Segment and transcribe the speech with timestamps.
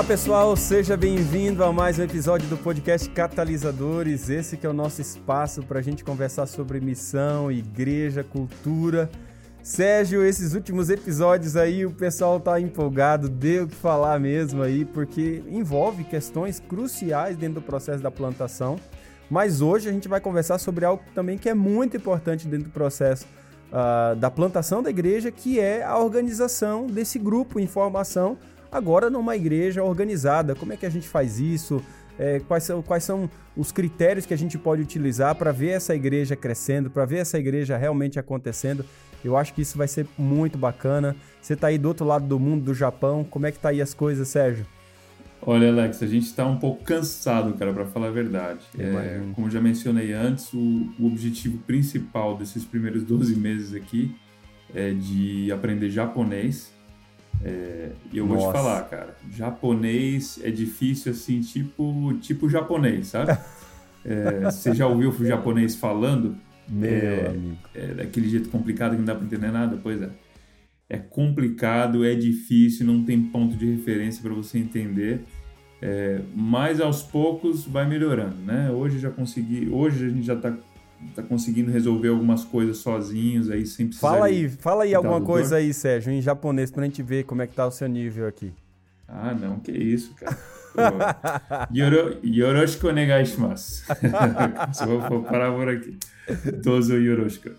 [0.00, 4.30] Olá pessoal, seja bem-vindo a mais um episódio do podcast Catalisadores.
[4.30, 9.10] Esse que é o nosso espaço para a gente conversar sobre missão, igreja, cultura.
[9.62, 14.86] Sérgio, esses últimos episódios aí o pessoal tá empolgado, deu o que falar mesmo aí,
[14.86, 18.76] porque envolve questões cruciais dentro do processo da plantação.
[19.30, 22.72] Mas hoje a gente vai conversar sobre algo também que é muito importante dentro do
[22.72, 23.26] processo
[23.70, 28.38] uh, da plantação da igreja, que é a organização desse grupo em formação
[28.70, 30.54] agora numa igreja organizada.
[30.54, 31.82] Como é que a gente faz isso?
[32.18, 35.94] É, quais, são, quais são os critérios que a gente pode utilizar para ver essa
[35.94, 38.84] igreja crescendo, para ver essa igreja realmente acontecendo?
[39.24, 41.16] Eu acho que isso vai ser muito bacana.
[41.40, 43.24] Você está aí do outro lado do mundo, do Japão.
[43.24, 44.66] Como é que tá aí as coisas, Sérgio?
[45.42, 48.60] Olha, Alex, a gente está um pouco cansado, cara, para falar a verdade.
[48.78, 54.14] É, como já mencionei antes, o, o, objetivo principal desses primeiros 12 meses aqui
[54.74, 56.72] é de aprender japonês.
[57.42, 58.40] É, e eu Nossa.
[58.40, 63.38] vou te falar, cara, japonês é difícil assim, tipo, tipo japonês, sabe?
[64.04, 66.36] É, você já ouviu o japonês falando?
[66.68, 67.56] Meu é, amigo.
[67.74, 69.78] É daquele jeito complicado que não dá para entender nada?
[69.82, 70.10] Pois é.
[70.88, 75.20] É complicado, é difícil, não tem ponto de referência para você entender.
[75.82, 78.70] É, mas aos poucos vai melhorando, né?
[78.70, 80.54] Hoje já consegui, hoje a gente já está
[81.14, 84.08] tá conseguindo resolver algumas coisas sozinhos aí sem precisar.
[84.08, 87.46] Fala aí, fala aí alguma coisa aí, Sérgio, em japonês pra gente ver como é
[87.46, 88.52] que tá o seu nível aqui.
[89.08, 90.36] Ah, não, que isso, cara.
[91.74, 93.84] Yoro, yoroshiku onegai shimasu.
[95.08, 95.98] For parar por aqui.
[96.62, 97.50] Dozo yoroshiku.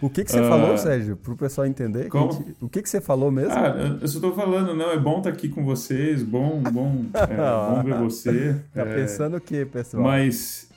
[0.00, 2.04] O que que você uh, falou, Sérgio, pro pessoal entender?
[2.04, 3.52] Gente, o que que você falou mesmo?
[3.52, 7.04] Ah, eu só tô falando, não, é bom estar tá aqui com vocês, bom, bom,
[7.12, 8.56] é, bom ver você.
[8.72, 10.04] Tá é, pensando o quê, pessoal?
[10.04, 10.67] Mas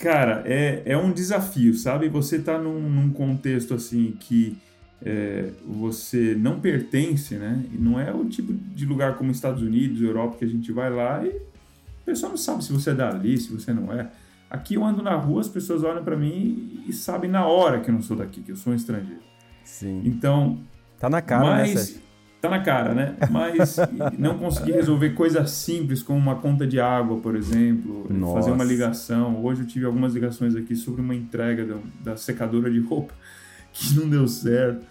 [0.00, 2.08] Cara, é, é um desafio, sabe?
[2.08, 4.56] Você tá num, num contexto assim que
[5.02, 7.64] é, você não pertence, né?
[7.72, 10.90] E não é o tipo de lugar como Estados Unidos, Europa, que a gente vai
[10.90, 14.08] lá e o pessoal não sabe se você é dali, se você não é.
[14.50, 17.90] Aqui eu ando na rua, as pessoas olham para mim e sabem na hora que
[17.90, 19.20] eu não sou daqui, que eu sou um estrangeiro.
[19.62, 20.02] Sim.
[20.04, 20.58] Então.
[20.98, 22.00] Tá na cara, né, mas, né,
[22.40, 23.16] tá na cara, né?
[23.30, 23.76] Mas
[24.18, 28.34] não conseguir resolver coisas simples como uma conta de água, por exemplo, Nossa.
[28.34, 29.44] fazer uma ligação.
[29.44, 33.14] Hoje eu tive algumas ligações aqui sobre uma entrega da, da secadora de roupa
[33.72, 34.86] que não deu certo.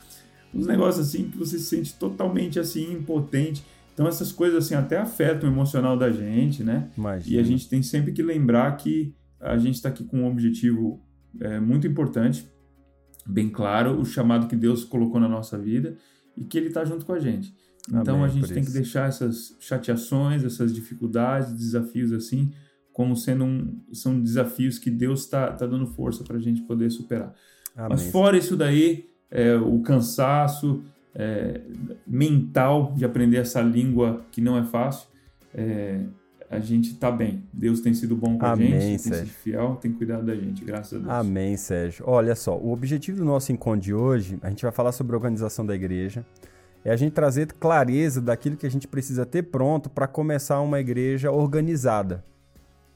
[0.53, 3.63] Uns negócios assim que você se sente totalmente assim impotente.
[3.93, 6.89] Então essas coisas assim até afetam o emocional da gente, né?
[6.97, 7.35] Imagina.
[7.35, 11.01] E a gente tem sempre que lembrar que a gente está aqui com um objetivo
[11.39, 12.47] é, muito importante,
[13.25, 15.95] bem claro, o chamado que Deus colocou na nossa vida
[16.37, 17.53] e que Ele está junto com a gente.
[17.89, 22.51] Então Amém, a gente tem que deixar essas chateações, essas dificuldades, desafios assim,
[22.91, 26.89] como sendo um, são desafios que Deus está tá dando força para a gente poder
[26.89, 27.33] superar.
[27.75, 27.89] Amém.
[27.91, 30.83] Mas fora isso daí, é, o cansaço
[31.15, 31.61] é,
[32.05, 35.07] mental de aprender essa língua que não é fácil,
[35.53, 36.03] é,
[36.49, 37.43] a gente está bem.
[37.51, 39.19] Deus tem sido bom com Amém, a gente, Sérgio.
[39.19, 41.09] tem sido fiel, tem cuidado da gente, graças a Deus.
[41.09, 42.05] Amém, Sérgio.
[42.07, 45.17] Olha só, o objetivo do nosso encontro de hoje, a gente vai falar sobre a
[45.17, 46.25] organização da igreja,
[46.85, 50.79] é a gente trazer clareza daquilo que a gente precisa ter pronto para começar uma
[50.79, 52.23] igreja organizada,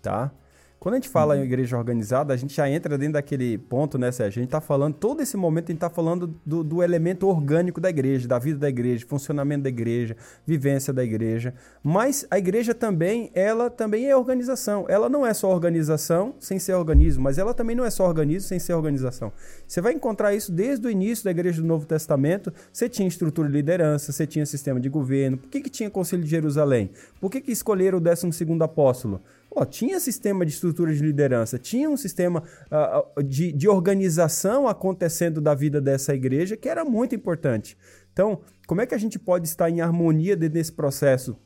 [0.02, 0.32] tá?
[0.82, 1.42] Quando a gente fala uhum.
[1.42, 4.40] em igreja organizada, a gente já entra dentro daquele ponto, né, Sérgio?
[4.40, 7.80] A gente está falando, todo esse momento, a gente está falando do, do, elemento orgânico
[7.80, 11.54] da igreja, da vida da igreja, funcionamento da igreja, vivência da igreja.
[11.84, 14.88] Mas a igreja também, ela também é organização.
[14.90, 18.50] Ela não é só organização sem ser organismo, mas ela também não é só organismo
[18.50, 19.32] sem ser organização.
[19.68, 22.52] Você vai encontrar isso desde o início da igreja do Novo Testamento.
[22.74, 25.38] Você tinha estrutura de liderança, você tinha sistema de governo.
[25.38, 26.90] Por que, que tinha Conselho de Jerusalém?
[27.20, 29.22] Por que, que escolheram o 12 segundo apóstolo?
[29.54, 32.42] Pô, tinha sistema de estrutura de liderança, tinha um sistema
[32.72, 37.78] uh, de, de organização acontecendo da vida dessa igreja que era muito importante.
[38.14, 41.38] Então, como é que a gente pode estar em harmonia dentro desse processo?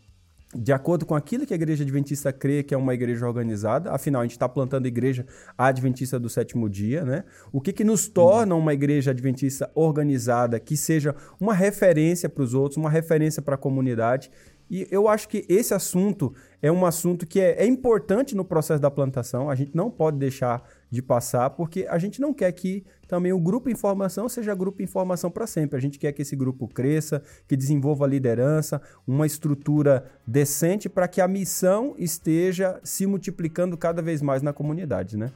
[0.57, 4.22] de acordo com aquilo que a igreja adventista crê que é uma igreja organizada, afinal,
[4.22, 5.25] a gente está plantando a igreja
[5.58, 7.25] adventista do sétimo dia, né?
[7.51, 12.54] O que, que nos torna uma igreja adventista organizada, que seja uma referência para os
[12.54, 14.31] outros, uma referência para a comunidade
[14.69, 18.81] e eu acho que esse assunto é um assunto que é, é, importante no processo
[18.81, 19.50] da plantação.
[19.50, 23.39] A gente não pode deixar de passar, porque a gente não quer que também o
[23.39, 25.77] grupo informação seja grupo informação para sempre.
[25.77, 31.21] A gente quer que esse grupo cresça, que desenvolva liderança, uma estrutura decente para que
[31.21, 35.31] a missão esteja se multiplicando cada vez mais na comunidade, né?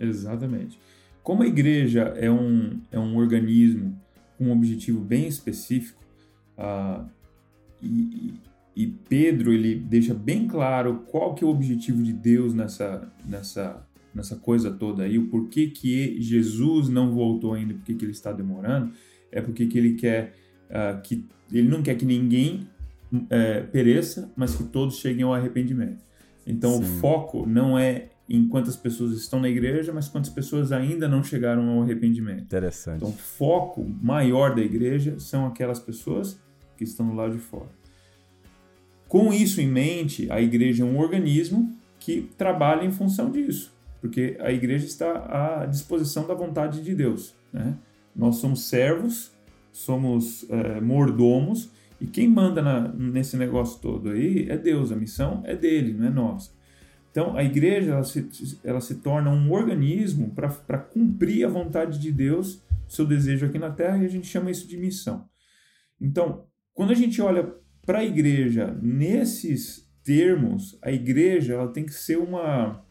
[0.00, 0.80] Exatamente.
[1.22, 3.98] Como a igreja é um, é um organismo
[4.38, 6.02] com um objetivo bem específico,
[6.58, 7.06] uh,
[7.82, 8.34] e,
[8.76, 13.86] e Pedro ele deixa bem claro qual que é o objetivo de Deus nessa, nessa,
[14.14, 18.32] nessa coisa toda aí, o porquê que Jesus não voltou ainda, porquê que ele está
[18.32, 18.92] demorando,
[19.30, 20.34] é porque que ele quer
[20.70, 22.66] uh, que ele não quer que ninguém
[23.30, 26.02] é, pereça, mas que todos cheguem ao arrependimento.
[26.46, 26.82] Então, Sim.
[26.82, 31.22] o foco não é em quantas pessoas estão na igreja, mas quantas pessoas ainda não
[31.22, 32.42] chegaram ao arrependimento.
[32.42, 32.96] Interessante.
[32.96, 36.40] Então, o foco maior da igreja são aquelas pessoas
[36.76, 37.68] que estão do lado de fora.
[39.14, 44.36] Com isso em mente, a igreja é um organismo que trabalha em função disso, porque
[44.40, 47.32] a igreja está à disposição da vontade de Deus.
[47.52, 47.76] Né?
[48.12, 49.30] Nós somos servos,
[49.70, 51.70] somos é, mordomos,
[52.00, 56.08] e quem manda na, nesse negócio todo aí é Deus, a missão é dele, não
[56.08, 56.50] é nossa.
[57.12, 62.10] Então, a igreja ela se, ela se torna um organismo para cumprir a vontade de
[62.10, 65.28] Deus, seu desejo aqui na terra, e a gente chama isso de missão.
[66.00, 71.94] Então, quando a gente olha para a igreja nesses termos, a igreja ela tem que
[71.94, 72.84] ser uma.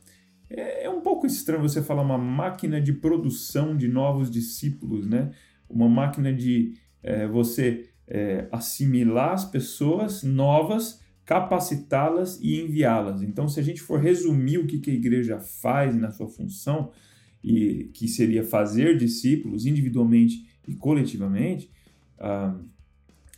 [0.50, 5.32] É, é um pouco estranho você falar uma máquina de produção de novos discípulos, né?
[5.70, 13.22] Uma máquina de é, você é, assimilar as pessoas novas capacitá-las e enviá-las.
[13.22, 16.92] Então, se a gente for resumir o que, que a igreja faz na sua função,
[17.44, 21.70] e que seria fazer discípulos individualmente e coletivamente,
[22.18, 22.58] ah,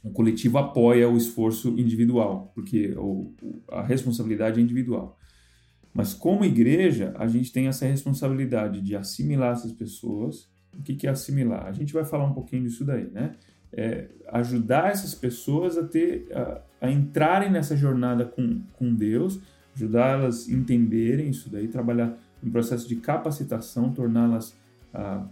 [0.05, 3.33] o coletivo apoia o esforço individual, porque o,
[3.71, 5.17] a responsabilidade é individual.
[5.91, 10.47] Mas como igreja, a gente tem essa responsabilidade de assimilar essas pessoas.
[10.77, 11.65] O que, é assimilar?
[11.65, 13.31] A gente vai falar um pouquinho disso daí, né?
[13.73, 19.39] É ajudar essas pessoas a ter a, a entrarem nessa jornada com, com Deus,
[19.75, 24.55] ajudá-las a entenderem isso daí, trabalhar um processo de capacitação, torná-las
[24.93, 25.25] ah,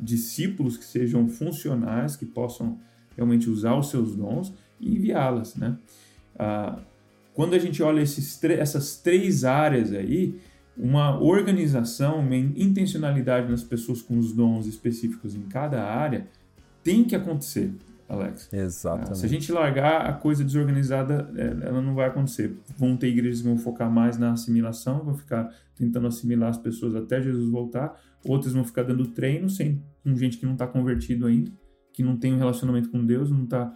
[0.00, 2.78] discípulos que sejam funcionais, que possam
[3.16, 5.76] realmente usar os seus dons e enviá-las, né?
[6.38, 6.78] Ah,
[7.34, 10.38] quando a gente olha esses essas três áreas aí,
[10.76, 16.26] uma organização, uma intencionalidade nas pessoas com os dons específicos em cada área
[16.82, 17.72] tem que acontecer.
[18.08, 18.48] Alex.
[18.52, 19.18] Exatamente.
[19.18, 22.56] se a gente largar a coisa desorganizada, é, ela não vai acontecer.
[22.78, 26.94] Vão ter igrejas que vão focar mais na assimilação, vão ficar tentando assimilar as pessoas
[26.94, 28.00] até Jesus voltar.
[28.24, 31.50] Outras vão ficar dando treino sem, com gente que não está convertido ainda,
[31.96, 33.72] que não tem um relacionamento com Deus, não está.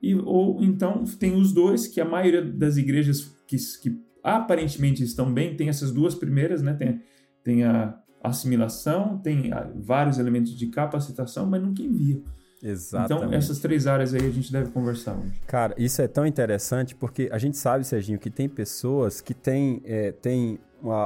[0.00, 5.34] E, ou então tem os dois, que a maioria das igrejas que, que aparentemente estão
[5.34, 6.72] bem tem essas duas primeiras, né?
[6.74, 7.02] Tem,
[7.42, 12.22] tem a assimilação, tem vários elementos de capacitação, mas nunca envia.
[12.62, 13.26] Exatamente.
[13.26, 15.34] Então, essas três áreas aí a gente deve conversar hoje.
[15.46, 19.82] Cara, isso é tão interessante porque a gente sabe, Serginho, que tem pessoas que têm,
[19.84, 20.60] é, têm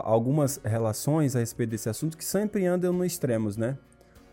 [0.04, 3.78] algumas relações a respeito desse assunto que sempre andam no extremos, né?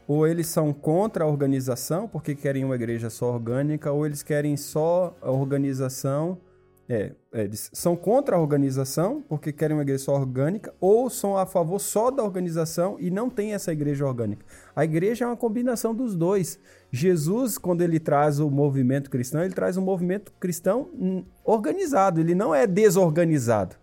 [0.08, 4.56] Ou eles são contra a organização porque querem uma igreja só orgânica, ou eles querem
[4.56, 6.40] só a organização
[6.88, 11.36] é, é, eles são contra a organização, porque querem uma igreja só orgânica, ou são
[11.36, 14.46] a favor só da organização e não tem essa igreja orgânica.
[14.76, 16.60] A igreja é uma combinação dos dois.
[16.92, 22.54] Jesus, quando ele traz o movimento cristão, ele traz um movimento cristão organizado, ele não
[22.54, 23.76] é desorganizado.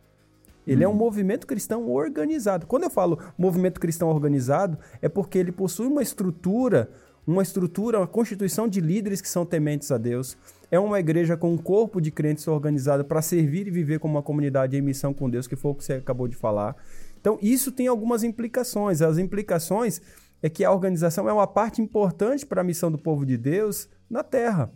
[0.66, 0.84] Ele hum.
[0.84, 0.98] é um uhum.
[0.98, 2.66] movimento cristão organizado.
[2.66, 6.90] Quando eu falo movimento cristão organizado, é porque ele possui uma estrutura,
[7.26, 10.36] uma estrutura, uma constituição de líderes que são tementes a Deus
[10.72, 14.22] é uma igreja com um corpo de crentes organizado para servir e viver como uma
[14.22, 16.74] comunidade em missão com Deus, que foi o que você acabou de falar.
[17.20, 19.02] Então, isso tem algumas implicações.
[19.02, 20.00] As implicações
[20.42, 23.86] é que a organização é uma parte importante para a missão do povo de Deus
[24.08, 24.72] na terra.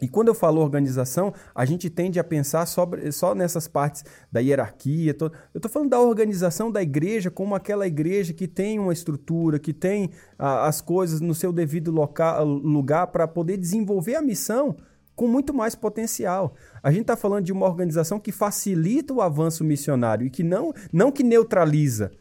[0.00, 4.40] E quando eu falo organização, a gente tende a pensar sobre, só nessas partes da
[4.40, 5.14] hierarquia.
[5.14, 9.58] Tô, eu estou falando da organização da igreja como aquela igreja que tem uma estrutura,
[9.58, 14.76] que tem as coisas no seu devido local, lugar para poder desenvolver a missão
[15.14, 16.54] com muito mais potencial.
[16.82, 20.74] A gente está falando de uma organização que facilita o avanço missionário e que não,
[20.92, 22.12] não que neutraliza.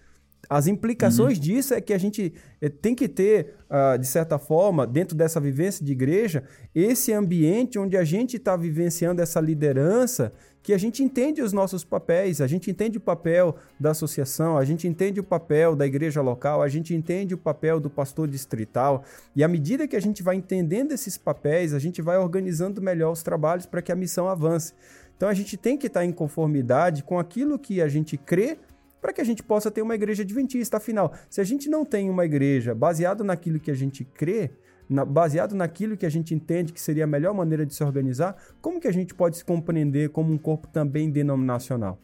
[0.49, 1.43] As implicações uhum.
[1.43, 5.39] disso é que a gente eh, tem que ter, uh, de certa forma, dentro dessa
[5.39, 10.31] vivência de igreja, esse ambiente onde a gente está vivenciando essa liderança
[10.65, 14.65] que a gente entende os nossos papéis, a gente entende o papel da associação, a
[14.65, 19.03] gente entende o papel da igreja local, a gente entende o papel do pastor distrital,
[19.35, 23.11] e à medida que a gente vai entendendo esses papéis, a gente vai organizando melhor
[23.11, 24.73] os trabalhos para que a missão avance.
[25.15, 28.57] Então a gente tem que estar em conformidade com aquilo que a gente crê
[29.05, 30.77] para que a gente possa ter uma igreja adventista.
[30.77, 34.49] Afinal, se a gente não tem uma igreja baseada naquilo que a gente crê,
[34.89, 38.35] na, baseado naquilo que a gente entende que seria a melhor maneira de se organizar,
[38.59, 41.99] como que a gente pode se compreender como um corpo também denominacional?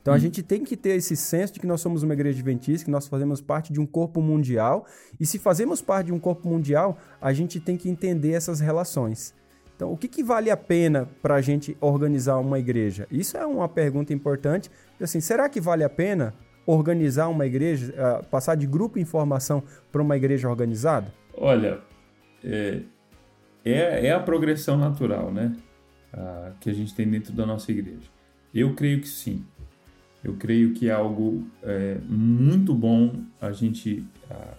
[0.00, 0.16] Então hum.
[0.16, 2.92] a gente tem que ter esse senso de que nós somos uma igreja adventista, que
[2.92, 4.86] nós fazemos parte de um corpo mundial,
[5.18, 9.34] e se fazemos parte de um corpo mundial, a gente tem que entender essas relações.
[9.76, 13.06] Então, o que, que vale a pena para a gente organizar uma igreja?
[13.10, 14.70] Isso é uma pergunta importante.
[15.00, 16.32] Assim, será que vale a pena
[16.66, 21.12] organizar uma igreja, uh, passar de grupo em formação para uma igreja organizada?
[21.36, 21.80] Olha,
[22.42, 22.82] é,
[23.64, 25.54] é, é, a progressão natural, né?
[26.60, 28.08] que a gente tem dentro da nossa igreja?
[28.54, 29.44] Eu creio que sim.
[30.22, 34.56] Eu creio que é algo é, muito bom a gente uh,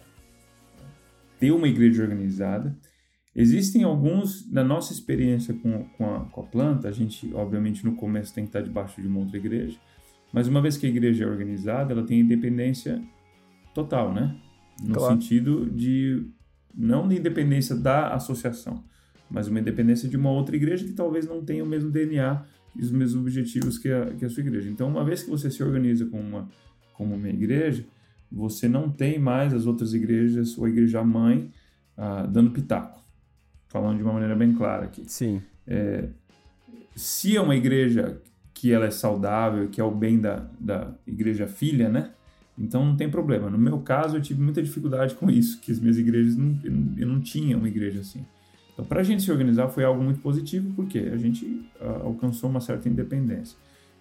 [1.40, 2.76] ter uma igreja organizada.
[3.36, 7.96] Existem alguns, na nossa experiência com, com, a, com a planta, a gente, obviamente, no
[7.96, 9.78] começo tem que estar debaixo de uma outra igreja,
[10.32, 13.02] mas uma vez que a igreja é organizada, ela tem independência
[13.74, 14.36] total, né?
[14.82, 15.14] No claro.
[15.14, 16.26] sentido de
[16.74, 18.84] não de independência da associação,
[19.30, 22.44] mas uma independência de uma outra igreja que talvez não tenha o mesmo DNA
[22.76, 24.70] e os mesmos objetivos que a, que a sua igreja.
[24.70, 26.50] Então, uma vez que você se organiza como uma,
[26.94, 27.86] como uma igreja,
[28.32, 31.50] você não tem mais as outras igrejas ou a igreja mãe
[31.98, 33.00] ah, dando pitaco,
[33.76, 35.04] falando de uma maneira bem clara aqui.
[35.06, 35.42] Sim.
[35.68, 36.06] É,
[36.96, 38.22] se é uma igreja
[38.54, 42.12] que ela é saudável, que é o bem da, da igreja filha, né?
[42.58, 43.50] Então não tem problema.
[43.50, 46.58] No meu caso, eu tive muita dificuldade com isso, que as minhas igrejas não,
[46.98, 48.26] eu não tinha uma igreja assim.
[48.72, 51.46] Então, para a gente se organizar foi algo muito positivo, porque a gente
[51.82, 53.58] uh, alcançou uma certa independência.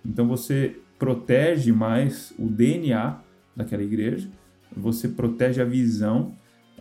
[0.06, 3.18] Então, você protege mais o DNA
[3.56, 4.28] daquela igreja,
[4.76, 6.32] você protege a visão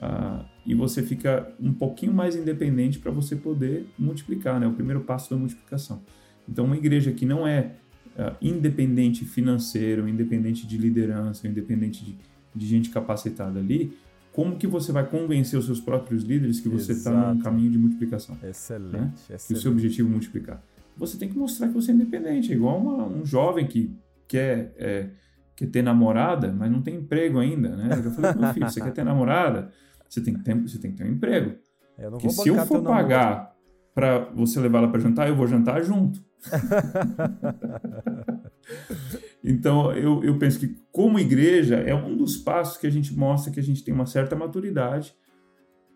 [0.03, 4.67] uh, e você fica um pouquinho mais independente para você poder multiplicar, né?
[4.67, 6.01] O primeiro passo da multiplicação.
[6.47, 7.71] Então, uma igreja que não é
[8.17, 12.17] uh, independente financeiro, independente de liderança, independente de,
[12.53, 13.97] de, gente capacitada ali,
[14.31, 17.77] como que você vai convencer os seus próprios líderes que você está num caminho de
[17.77, 18.37] multiplicação?
[18.43, 19.13] Excelente, né?
[19.15, 19.47] excelente.
[19.47, 20.63] Que o seu objetivo é multiplicar.
[20.97, 23.95] Você tem que mostrar que você é independente, é igual uma, um jovem que
[24.27, 25.09] quer, é,
[25.55, 27.95] quer ter namorada, mas não tem emprego ainda, né?
[27.97, 29.71] Eu já falei, meu filho, você quer ter namorada,
[30.13, 31.55] você tem que ter, você tem que ter um emprego.
[31.97, 33.53] Eu não vou se eu for pagar
[33.93, 36.23] para você levar ela para jantar, eu vou jantar junto.
[39.43, 43.51] então, eu, eu penso que, como igreja, é um dos passos que a gente mostra
[43.51, 45.13] que a gente tem uma certa maturidade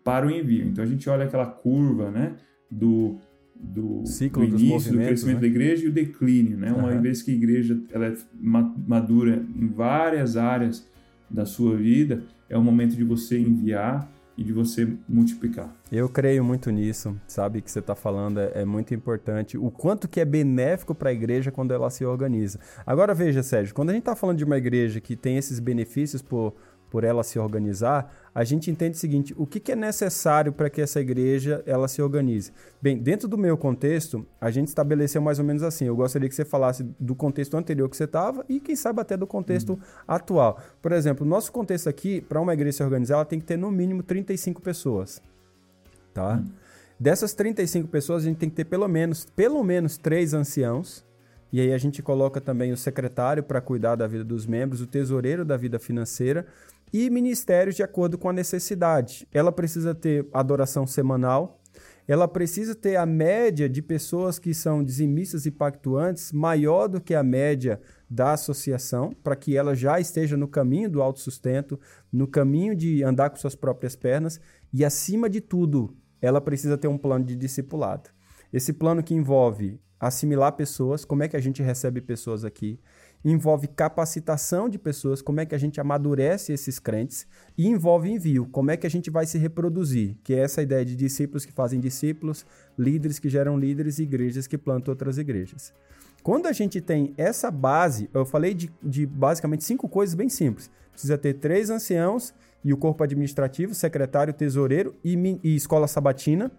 [0.04, 0.66] para o envio.
[0.66, 2.36] Então, a gente olha aquela curva né,
[2.70, 3.18] do,
[3.54, 5.42] do, Ciclo do início, do crescimento né?
[5.42, 6.56] da igreja e o declínio.
[6.56, 6.72] Né?
[6.72, 7.02] Uma uhum.
[7.02, 10.88] vez que a igreja ela é madura em várias áreas
[11.28, 15.68] da sua vida, é o momento de você enviar e de você multiplicar.
[15.90, 17.60] Eu creio muito nisso, sabe?
[17.60, 19.58] Que você está falando é, é, muito importante.
[19.58, 22.60] O quanto que é benéfico para a igreja quando ela se organiza.
[22.86, 26.22] Agora veja, Sérgio, quando a gente está falando de uma igreja que tem esses benefícios
[26.22, 26.54] por
[26.90, 30.70] por ela se organizar, a gente entende o seguinte: o que, que é necessário para
[30.70, 32.52] que essa igreja ela se organize?
[32.80, 35.86] Bem, dentro do meu contexto, a gente estabeleceu mais ou menos assim.
[35.86, 39.16] Eu gostaria que você falasse do contexto anterior que você estava e, quem sabe, até
[39.16, 39.78] do contexto uhum.
[40.06, 40.60] atual.
[40.80, 43.56] Por exemplo, o nosso contexto aqui, para uma igreja se organizar, ela tem que ter
[43.56, 45.20] no mínimo 35 pessoas.
[46.14, 46.36] Tá?
[46.36, 46.52] Uhum.
[46.98, 51.06] Dessas 35 pessoas, a gente tem que ter pelo menos, pelo menos três anciãos.
[51.52, 54.86] E aí a gente coloca também o secretário para cuidar da vida dos membros, o
[54.86, 56.46] tesoureiro da vida financeira
[56.92, 59.26] e ministérios de acordo com a necessidade.
[59.32, 61.60] Ela precisa ter adoração semanal,
[62.06, 67.14] ela precisa ter a média de pessoas que são dizimistas e pactuantes maior do que
[67.14, 67.78] a média
[68.08, 71.78] da associação, para que ela já esteja no caminho do autossustento,
[72.10, 74.40] no caminho de andar com suas próprias pernas
[74.72, 78.08] e, acima de tudo, ela precisa ter um plano de discipulado.
[78.50, 82.80] Esse plano que envolve assimilar pessoas, como é que a gente recebe pessoas aqui,
[83.24, 88.46] envolve capacitação de pessoas, como é que a gente amadurece esses crentes, e envolve envio,
[88.46, 91.52] como é que a gente vai se reproduzir, que é essa ideia de discípulos que
[91.52, 92.46] fazem discípulos,
[92.78, 95.72] líderes que geram líderes e igrejas que plantam outras igrejas.
[96.22, 100.70] Quando a gente tem essa base, eu falei de, de basicamente cinco coisas bem simples.
[100.90, 102.34] Precisa ter três anciãos
[102.64, 106.50] e o corpo administrativo, secretário, tesoureiro e, e escola sabatina,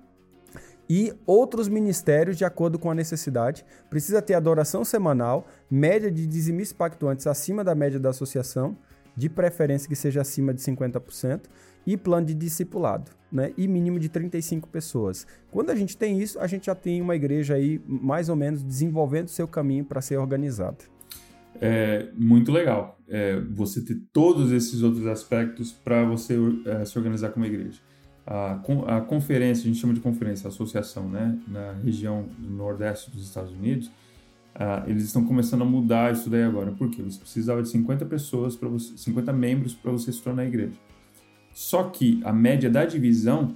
[0.90, 3.64] e outros ministérios de acordo com a necessidade.
[3.90, 8.76] Precisa ter adoração semanal, média de dizimistas pactuantes acima da média da associação,
[9.16, 11.42] de preferência que seja acima de 50%,
[11.86, 13.54] e plano de discipulado, né?
[13.58, 15.26] E mínimo de 35 pessoas.
[15.52, 18.64] Quando a gente tem isso, a gente já tem uma igreja aí mais ou menos
[18.64, 20.78] desenvolvendo seu caminho para ser organizada.
[21.62, 27.30] É muito legal é, você ter todos esses outros aspectos para você é, se organizar
[27.30, 27.82] como igreja
[28.30, 28.62] a,
[28.98, 33.26] a conferência, a gente chama de conferência, a associação, né, na região do Nordeste dos
[33.26, 33.90] Estados Unidos,
[34.86, 36.72] eles estão começando a mudar isso daí agora.
[36.72, 37.02] Por quê?
[37.02, 40.74] Você precisava de 50 pessoas, para você, 50 membros para você se tornar igreja.
[41.54, 43.56] Só que a média da divisão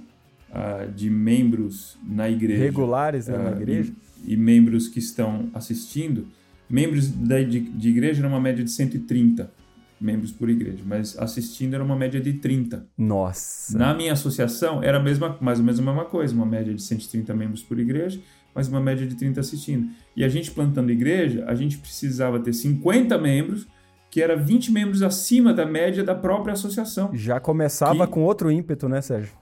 [0.94, 2.62] de membros na igreja...
[2.62, 3.92] Regulares né, na igreja?
[4.24, 6.26] E, e, membros que estão assistindo,
[6.68, 9.52] membros da, de, de igreja era uma média de 130
[10.00, 12.86] membros por igreja, mas assistindo era uma média de 30.
[12.96, 13.76] Nossa!
[13.76, 16.82] Na minha associação era a mesma, mais ou menos a mesma coisa, uma média de
[16.82, 18.20] 130 membros por igreja,
[18.54, 19.88] mas uma média de 30 assistindo.
[20.16, 23.66] E a gente plantando igreja, a gente precisava ter 50 membros,
[24.10, 27.10] que era 20 membros acima da média da própria associação.
[27.14, 28.12] Já começava que...
[28.12, 29.32] com outro ímpeto, né, Sérgio?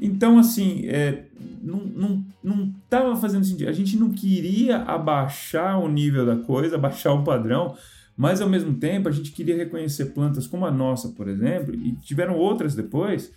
[0.00, 1.24] Então, assim, é,
[1.60, 3.68] não, não, não tava fazendo sentido.
[3.68, 7.74] A gente não queria abaixar o nível da coisa, abaixar o padrão,
[8.18, 11.92] mas ao mesmo tempo a gente queria reconhecer plantas como a nossa, por exemplo, e
[11.92, 13.32] tiveram outras depois,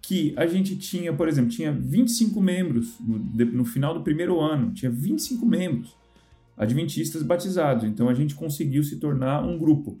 [0.00, 4.72] que a gente tinha, por exemplo, tinha 25 membros no, no final do primeiro ano,
[4.72, 5.96] tinha 25 membros
[6.56, 7.82] adventistas batizados.
[7.82, 9.98] Então a gente conseguiu se tornar um grupo.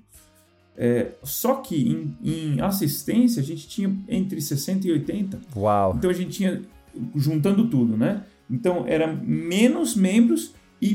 [0.76, 5.40] É, só que em, em, assistência a gente tinha entre 60 e 80.
[5.56, 5.96] Uau!
[5.98, 6.62] Então a gente tinha,
[7.16, 8.22] juntando tudo, né?
[8.48, 10.94] Então era menos membros e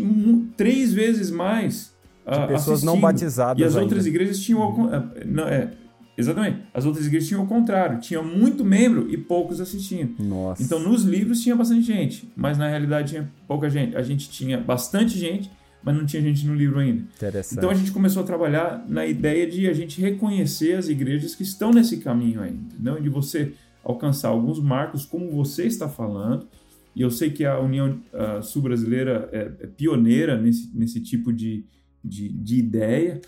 [0.55, 1.94] três vezes mais.
[2.27, 3.61] De uh, pessoas não batizadas.
[3.61, 3.83] E as ainda.
[3.83, 4.61] outras igrejas tinham.
[4.61, 5.11] Uhum.
[5.25, 5.71] Não, é,
[6.17, 6.61] Exatamente.
[6.73, 10.15] As outras igrejas tinham o contrário, tinha muito membro e poucos assistindo.
[10.23, 10.63] Nossa.
[10.63, 13.95] Então nos livros tinha bastante gente, mas na realidade tinha pouca gente.
[13.95, 15.51] A gente tinha bastante gente,
[15.83, 17.03] mas não tinha gente no livro ainda.
[17.15, 17.57] Interessante.
[17.57, 21.43] Então a gente começou a trabalhar na ideia de a gente reconhecer as igrejas que
[21.43, 23.01] estão nesse caminho ainda, entendeu?
[23.01, 23.53] De você
[23.83, 26.47] alcançar alguns marcos como você está falando.
[26.95, 27.99] E eu sei que a União
[28.41, 31.65] Sul-Brasileira é, é, pioneira nesse, nesse tipo de,
[32.05, 33.21] de, de ideia.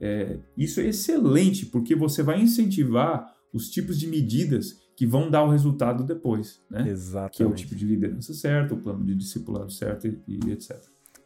[0.00, 5.44] É, isso é excelente, porque você vai incentivar os tipos de medidas que vão dar
[5.44, 6.88] o resultado depois, né?
[6.88, 7.36] Exatamente.
[7.36, 10.76] Que é o tipo de liderança certo, o plano de discipulado certo e, e etc.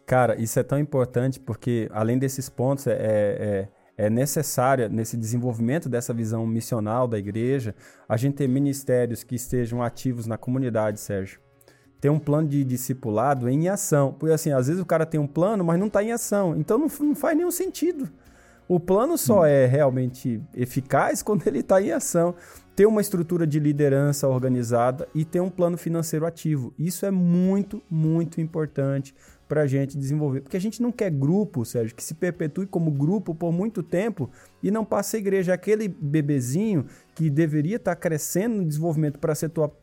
[0.06, 5.88] Cara, isso é tão importante porque, além desses pontos, é, é, é necessário, nesse desenvolvimento
[5.88, 7.74] dessa visão missional da igreja,
[8.08, 11.40] a gente ter ministérios que estejam ativos na comunidade, Sérgio.
[12.04, 14.12] Ter um plano de discipulado em ação.
[14.12, 16.54] Porque, assim, às vezes o cara tem um plano, mas não está em ação.
[16.54, 18.10] Então, não, não faz nenhum sentido.
[18.68, 19.44] O plano só hum.
[19.46, 22.34] é realmente eficaz quando ele está em ação.
[22.76, 26.74] Ter uma estrutura de liderança organizada e ter um plano financeiro ativo.
[26.78, 29.14] Isso é muito, muito importante
[29.48, 30.40] para a gente desenvolver.
[30.40, 34.30] Porque a gente não quer grupo, Sérgio, que se perpetue como grupo por muito tempo
[34.62, 35.54] e não passe a igreja.
[35.54, 39.34] Aquele bebezinho que deveria estar tá crescendo no desenvolvimento para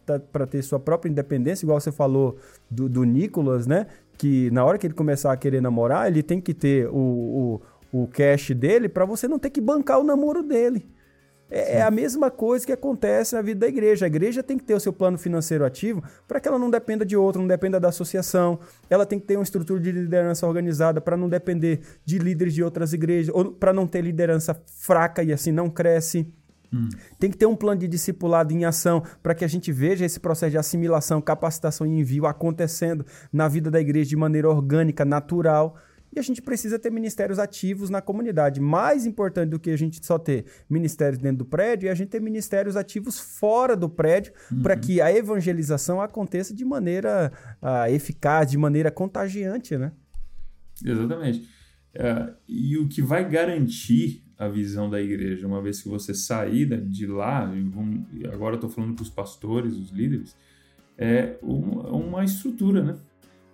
[0.05, 2.37] tá, ter sua própria independência, igual você falou
[2.69, 3.87] do, do Nicolas, né?
[4.17, 7.61] Que na hora que ele começar a querer namorar, ele tem que ter o, o
[7.91, 10.87] o cash dele para você não ter que bancar o namoro dele.
[11.51, 14.05] É, é, a mesma coisa que acontece na vida da igreja.
[14.05, 17.05] A igreja tem que ter o seu plano financeiro ativo para que ela não dependa
[17.05, 18.57] de outro, não dependa da associação.
[18.89, 22.63] Ela tem que ter uma estrutura de liderança organizada para não depender de líderes de
[22.63, 26.25] outras igrejas, ou para não ter liderança fraca e assim não cresce.
[26.73, 26.87] Hum.
[27.19, 30.21] Tem que ter um plano de discipulado em ação para que a gente veja esse
[30.21, 35.75] processo de assimilação, capacitação e envio acontecendo na vida da igreja de maneira orgânica, natural.
[36.13, 38.59] E a gente precisa ter ministérios ativos na comunidade.
[38.59, 42.09] Mais importante do que a gente só ter ministérios dentro do prédio é a gente
[42.09, 44.61] ter ministérios ativos fora do prédio uhum.
[44.61, 49.93] para que a evangelização aconteça de maneira uh, eficaz, de maneira contagiante, né?
[50.83, 51.47] Exatamente.
[51.95, 56.65] Uh, e o que vai garantir a visão da igreja, uma vez que você sair
[56.81, 57.49] de lá,
[58.33, 60.35] agora estou falando para os pastores, os líderes,
[60.97, 62.95] é uma estrutura, né?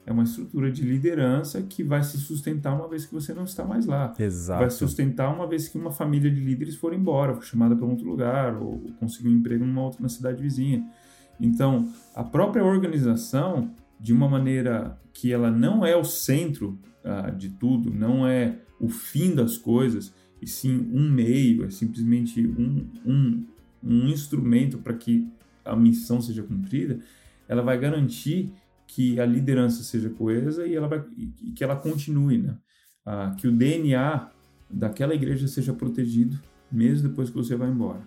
[0.08, 3.66] É uma estrutura de liderança que vai se sustentar uma vez que você não está
[3.66, 4.14] mais lá.
[4.18, 4.62] Exato.
[4.62, 7.86] Vai se sustentar uma vez que uma família de líderes for embora, for chamada para
[7.86, 10.90] um outro lugar, ou conseguir um emprego numa outra na cidade vizinha.
[11.38, 17.50] Então, a própria organização, de uma maneira que ela não é o centro uh, de
[17.50, 23.46] tudo, não é o fim das coisas, e sim um meio, é simplesmente um, um,
[23.84, 25.28] um instrumento para que
[25.66, 26.98] a missão seja cumprida,
[27.46, 28.54] ela vai garantir
[28.88, 32.58] que a liderança seja coesa e, ela vai, e que ela continue, né?
[33.06, 34.32] Ah, que o DNA
[34.70, 36.40] daquela igreja seja protegido
[36.72, 38.02] mesmo depois que você vai embora.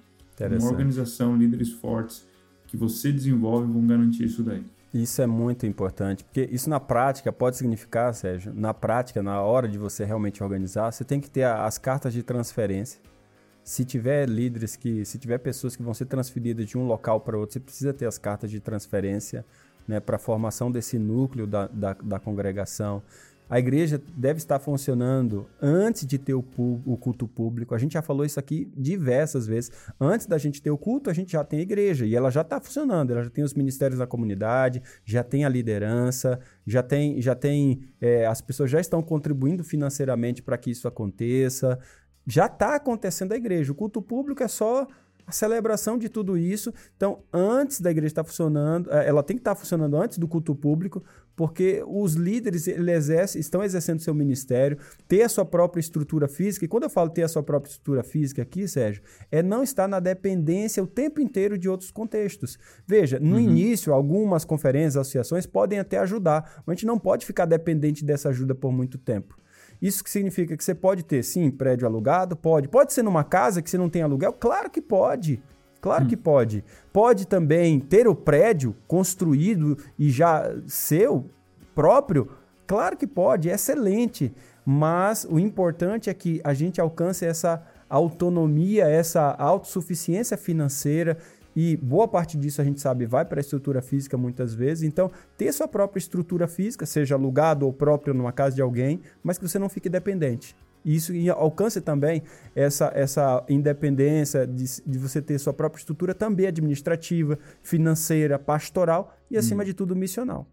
[0.58, 2.26] Uma organização, líderes fortes
[2.66, 4.64] que você desenvolve vão garantir isso daí.
[4.92, 9.68] Isso é muito importante, porque isso na prática pode significar, Sérgio, na prática, na hora
[9.68, 13.00] de você realmente organizar, você tem que ter as cartas de transferência.
[13.62, 17.38] Se tiver líderes que, se tiver pessoas que vão ser transferidas de um local para
[17.38, 19.44] outro, você precisa ter as cartas de transferência
[19.90, 23.02] né, para a formação desse núcleo da, da, da, congregação.
[23.48, 26.44] A igreja deve estar funcionando antes de ter o,
[26.86, 27.74] o, culto público.
[27.74, 29.72] A gente já falou isso aqui diversas vezes.
[30.00, 32.42] Antes da gente ter o culto, a gente já tem a igreja e ela já
[32.42, 33.10] está funcionando.
[33.10, 37.82] Ela já tem os ministérios da comunidade, já tem a liderança, já tem, já tem
[38.00, 41.76] é, as pessoas já estão contribuindo financeiramente para que isso aconteça.
[42.24, 43.72] Já está acontecendo a igreja.
[43.72, 44.86] O culto público é só
[45.30, 46.74] a celebração de tudo isso.
[46.96, 50.54] Então, antes da igreja estar funcionando, é, ela tem que estar funcionando antes do culto
[50.54, 51.02] público,
[51.36, 54.76] porque os líderes exercem, estão exercendo seu ministério,
[55.08, 56.64] ter a sua própria estrutura física.
[56.64, 59.88] E quando eu falo ter a sua própria estrutura física aqui, Sérgio, é não estar
[59.88, 62.58] na dependência o tempo inteiro de outros contextos.
[62.86, 63.40] Veja, no uhum.
[63.40, 68.28] início, algumas conferências, associações podem até ajudar, mas a gente não pode ficar dependente dessa
[68.30, 69.38] ajuda por muito tempo.
[69.80, 72.36] Isso que significa que você pode ter, sim, prédio alugado?
[72.36, 72.68] Pode.
[72.68, 74.32] Pode ser numa casa que você não tem aluguel?
[74.32, 75.42] Claro que pode.
[75.80, 76.08] Claro hum.
[76.08, 76.64] que pode.
[76.92, 81.30] Pode também ter o prédio construído e já seu
[81.74, 82.30] próprio?
[82.66, 84.34] Claro que pode, é excelente.
[84.64, 91.18] Mas o importante é que a gente alcance essa autonomia, essa autossuficiência financeira
[91.54, 94.84] e boa parte disso a gente sabe vai para a estrutura física muitas vezes.
[94.84, 99.38] Então, ter sua própria estrutura física, seja alugado ou próprio numa casa de alguém, mas
[99.38, 100.54] que você não fique dependente.
[100.84, 102.22] E isso alcance também
[102.54, 109.36] essa, essa independência de, de você ter sua própria estrutura também administrativa, financeira, pastoral e,
[109.36, 109.66] acima hum.
[109.66, 110.48] de tudo, missional.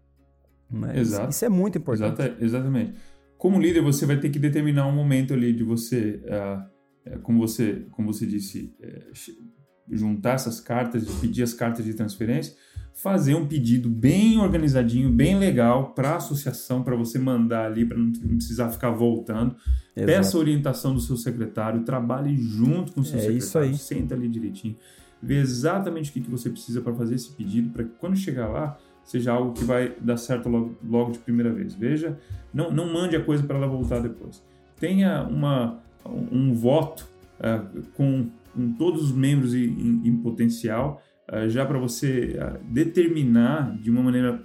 [0.70, 1.30] Mas Exato.
[1.30, 2.36] Isso é muito importante.
[2.40, 2.94] Exatamente.
[3.38, 7.86] Como líder, você vai ter que determinar um momento ali de você, uh, como você,
[7.90, 9.57] como você disse, uh,
[9.90, 12.54] juntar essas cartas, pedir as cartas de transferência,
[12.94, 17.96] fazer um pedido bem organizadinho, bem legal para a associação, para você mandar ali, para
[17.96, 19.54] não precisar ficar voltando.
[19.96, 20.06] Exato.
[20.06, 23.76] Peça a orientação do seu secretário, trabalhe junto com o seu é secretário, isso aí.
[23.76, 24.76] senta ali direitinho,
[25.22, 28.48] vê exatamente o que, que você precisa para fazer esse pedido, para que quando chegar
[28.48, 31.74] lá, seja algo que vai dar certo logo, logo de primeira vez.
[31.74, 32.18] Veja,
[32.52, 34.42] não, não mande a coisa para ela voltar depois.
[34.78, 41.64] Tenha uma, um voto uh, com, com, todos os membros em, em, potencial, uh, já
[41.64, 44.42] para você uh, determinar de uma maneira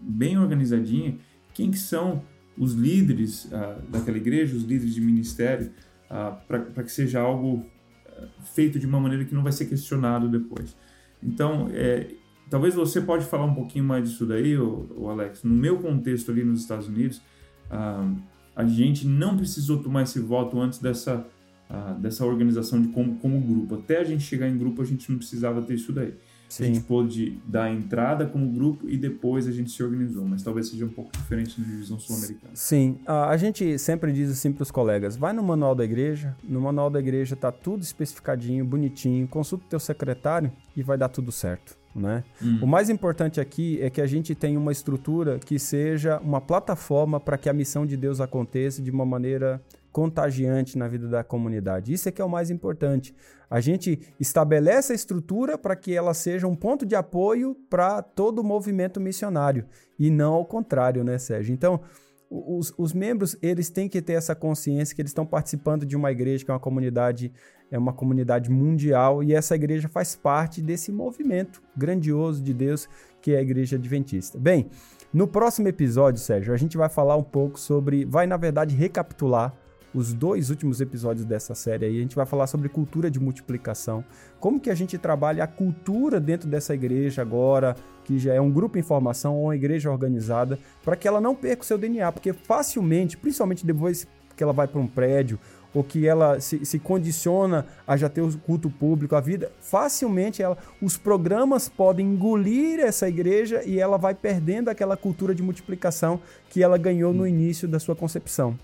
[0.00, 1.16] bem organizadinha
[1.52, 2.22] quem que são
[2.56, 3.50] os líderes
[3.88, 5.70] daquela igreja, os líderes de ministério,
[6.46, 7.66] para que seja algo
[8.54, 10.76] feito de uma maneira que não vai ser questionado depois.
[11.22, 12.08] Então, é,
[12.48, 15.42] Talvez você pode falar um pouquinho mais disso daí, o Alex.
[15.42, 17.20] No meu contexto ali nos Estados Unidos,
[18.54, 21.26] a gente não precisou tomar esse voto antes dessa,
[21.98, 23.76] dessa organização de como, como grupo.
[23.76, 26.14] Até a gente chegar em grupo, a gente não precisava ter isso daí.
[26.48, 26.62] Sim.
[26.62, 30.42] A gente pôde dar a entrada como grupo e depois a gente se organizou, mas
[30.42, 32.52] talvez seja um pouco diferente na divisão sul-americana.
[32.54, 36.60] Sim, a gente sempre diz assim para os colegas: vai no manual da igreja, no
[36.60, 41.32] manual da igreja tá tudo especificadinho, bonitinho, consulta o teu secretário e vai dar tudo
[41.32, 41.76] certo.
[41.94, 42.22] Né?
[42.42, 42.58] Hum.
[42.62, 47.18] O mais importante aqui é que a gente tenha uma estrutura que seja uma plataforma
[47.18, 49.62] para que a missão de Deus aconteça de uma maneira
[49.96, 51.90] contagiante na vida da comunidade.
[51.90, 53.14] Isso é que é o mais importante.
[53.48, 58.40] A gente estabelece a estrutura para que ela seja um ponto de apoio para todo
[58.40, 59.64] o movimento missionário
[59.98, 61.54] e não ao contrário, né, Sérgio?
[61.54, 61.80] Então,
[62.28, 66.12] os, os, membros eles têm que ter essa consciência que eles estão participando de uma
[66.12, 67.32] igreja que é uma comunidade
[67.70, 72.86] é uma comunidade mundial e essa igreja faz parte desse movimento grandioso de Deus
[73.22, 74.38] que é a igreja adventista.
[74.38, 74.68] Bem,
[75.10, 79.56] no próximo episódio, Sérgio, a gente vai falar um pouco sobre, vai na verdade recapitular
[79.98, 84.04] os dois últimos episódios dessa série aí, a gente vai falar sobre cultura de multiplicação,
[84.38, 88.50] como que a gente trabalha a cultura dentro dessa igreja agora, que já é um
[88.50, 92.12] grupo em formação ou uma igreja organizada, para que ela não perca o seu DNA,
[92.12, 94.06] porque facilmente, principalmente depois
[94.36, 95.38] que ela vai para um prédio
[95.72, 100.42] ou que ela se, se, condiciona a já ter o culto público, a vida, facilmente
[100.42, 106.20] ela, os programas podem engolir essa igreja e ela vai perdendo aquela cultura de multiplicação
[106.48, 108.58] que ela ganhou no início da sua concepção.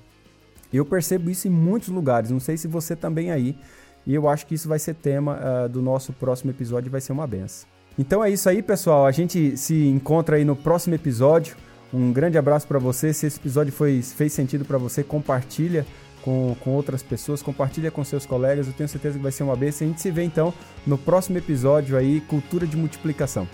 [0.72, 3.56] Eu percebo isso em muitos lugares, não sei se você também aí.
[4.06, 7.12] E eu acho que isso vai ser tema uh, do nosso próximo episódio, vai ser
[7.12, 7.68] uma benção.
[7.98, 9.06] Então é isso aí, pessoal.
[9.06, 11.56] A gente se encontra aí no próximo episódio.
[11.92, 13.12] Um grande abraço para você.
[13.12, 15.87] Se esse episódio foi, fez sentido para você, compartilha
[16.22, 18.66] com, com outras pessoas, compartilha com seus colegas.
[18.66, 19.87] Eu tenho certeza que vai ser uma benção.
[19.87, 20.54] A gente se vê então
[20.87, 23.46] no próximo episódio aí, Cultura de Multiplicação.